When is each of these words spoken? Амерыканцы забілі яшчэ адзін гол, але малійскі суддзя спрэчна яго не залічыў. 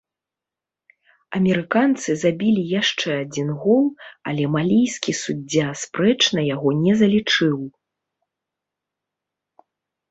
Амерыканцы 1.39 2.09
забілі 2.23 2.63
яшчэ 2.81 3.09
адзін 3.25 3.49
гол, 3.65 3.85
але 4.33 4.43
малійскі 4.57 5.11
суддзя 5.21 5.67
спрэчна 5.83 6.39
яго 6.55 6.69
не 6.83 6.93
залічыў. 7.05 7.57